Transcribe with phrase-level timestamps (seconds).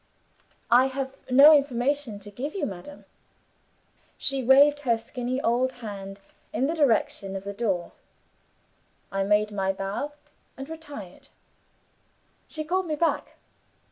[0.71, 3.05] 'I have no information to give you, madam.'
[4.17, 7.91] She waved her skinny old hand in the direction of the door.
[9.11, 10.13] I made my bow,
[10.57, 11.27] and retired.
[12.47, 13.35] She called me back.